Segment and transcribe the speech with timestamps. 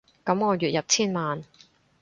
[0.25, 1.43] 噉我月入千萬